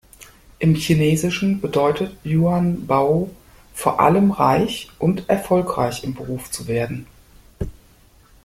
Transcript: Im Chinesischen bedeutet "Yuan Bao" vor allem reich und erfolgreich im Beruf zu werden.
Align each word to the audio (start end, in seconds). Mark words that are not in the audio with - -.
Im 0.57 0.73
Chinesischen 0.73 1.61
bedeutet 1.61 2.17
"Yuan 2.23 2.87
Bao" 2.87 3.29
vor 3.75 3.99
allem 3.99 4.31
reich 4.31 4.89
und 4.97 5.29
erfolgreich 5.29 6.03
im 6.03 6.15
Beruf 6.15 6.49
zu 6.49 6.67
werden. 6.67 7.05